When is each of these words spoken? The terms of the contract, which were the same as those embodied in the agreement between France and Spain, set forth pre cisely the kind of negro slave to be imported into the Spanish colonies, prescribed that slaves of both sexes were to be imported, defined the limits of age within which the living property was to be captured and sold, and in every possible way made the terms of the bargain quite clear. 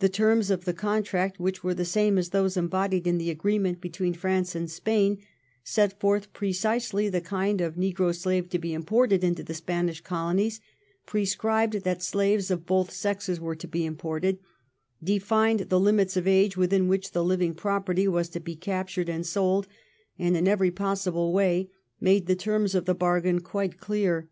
The 0.00 0.08
terms 0.08 0.50
of 0.50 0.64
the 0.64 0.72
contract, 0.72 1.38
which 1.38 1.62
were 1.62 1.74
the 1.74 1.84
same 1.84 2.18
as 2.18 2.30
those 2.30 2.56
embodied 2.56 3.06
in 3.06 3.18
the 3.18 3.30
agreement 3.30 3.80
between 3.80 4.12
France 4.12 4.56
and 4.56 4.68
Spain, 4.68 5.18
set 5.62 6.00
forth 6.00 6.32
pre 6.32 6.52
cisely 6.52 7.08
the 7.08 7.20
kind 7.20 7.60
of 7.60 7.76
negro 7.76 8.12
slave 8.12 8.48
to 8.50 8.58
be 8.58 8.72
imported 8.74 9.22
into 9.22 9.44
the 9.44 9.54
Spanish 9.54 10.00
colonies, 10.00 10.60
prescribed 11.06 11.84
that 11.84 12.02
slaves 12.02 12.50
of 12.50 12.66
both 12.66 12.90
sexes 12.90 13.38
were 13.38 13.54
to 13.54 13.68
be 13.68 13.86
imported, 13.86 14.40
defined 15.00 15.60
the 15.68 15.78
limits 15.78 16.16
of 16.16 16.26
age 16.26 16.56
within 16.56 16.88
which 16.88 17.12
the 17.12 17.22
living 17.22 17.54
property 17.54 18.08
was 18.08 18.28
to 18.30 18.40
be 18.40 18.56
captured 18.56 19.08
and 19.08 19.24
sold, 19.24 19.68
and 20.18 20.36
in 20.36 20.48
every 20.48 20.72
possible 20.72 21.32
way 21.32 21.70
made 22.00 22.26
the 22.26 22.34
terms 22.34 22.74
of 22.74 22.86
the 22.86 22.92
bargain 22.94 23.40
quite 23.40 23.78
clear. 23.78 24.28